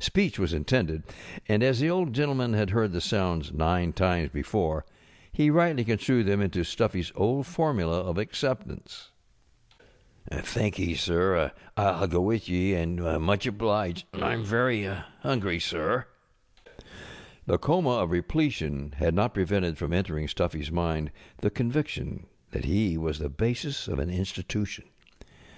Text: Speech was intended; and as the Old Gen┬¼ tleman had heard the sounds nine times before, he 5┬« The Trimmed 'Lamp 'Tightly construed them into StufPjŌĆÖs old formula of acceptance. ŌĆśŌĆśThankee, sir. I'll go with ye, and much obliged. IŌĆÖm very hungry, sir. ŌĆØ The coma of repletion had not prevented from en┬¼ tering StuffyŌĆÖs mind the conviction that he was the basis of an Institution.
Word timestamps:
Speech 0.00 0.38
was 0.38 0.52
intended; 0.52 1.02
and 1.48 1.62
as 1.62 1.80
the 1.80 1.88
Old 1.88 2.12
Gen┬¼ 2.12 2.26
tleman 2.26 2.54
had 2.54 2.68
heard 2.68 2.92
the 2.92 3.00
sounds 3.00 3.54
nine 3.54 3.94
times 3.94 4.28
before, 4.28 4.84
he 5.32 5.44
5┬« 5.44 5.46
The 5.46 5.46
Trimmed 5.46 5.56
'Lamp 5.56 5.70
'Tightly 5.78 5.84
construed 5.86 6.26
them 6.26 6.40
into 6.42 6.60
StufPjŌĆÖs 6.60 7.12
old 7.14 7.46
formula 7.46 8.00
of 8.00 8.18
acceptance. 8.18 9.12
ŌĆśŌĆśThankee, 10.30 10.94
sir. 10.98 11.52
I'll 11.78 12.06
go 12.06 12.20
with 12.20 12.50
ye, 12.50 12.74
and 12.74 12.98
much 13.22 13.46
obliged. 13.46 14.12
IŌĆÖm 14.12 14.42
very 14.44 14.84
hungry, 15.22 15.58
sir. 15.58 16.04
ŌĆØ 16.68 16.82
The 17.46 17.56
coma 17.56 17.92
of 18.00 18.10
repletion 18.10 18.92
had 18.98 19.14
not 19.14 19.32
prevented 19.32 19.78
from 19.78 19.92
en┬¼ 19.92 20.04
tering 20.04 20.24
StuffyŌĆÖs 20.24 20.70
mind 20.70 21.10
the 21.38 21.48
conviction 21.48 22.26
that 22.50 22.66
he 22.66 22.98
was 22.98 23.18
the 23.18 23.30
basis 23.30 23.88
of 23.88 23.98
an 23.98 24.10
Institution. 24.10 24.84